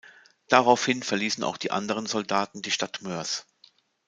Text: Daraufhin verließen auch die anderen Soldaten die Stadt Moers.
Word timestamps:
Daraufhin 0.47 1.03
verließen 1.03 1.43
auch 1.43 1.57
die 1.57 1.69
anderen 1.69 2.07
Soldaten 2.07 2.63
die 2.63 2.71
Stadt 2.71 3.03
Moers. 3.03 3.45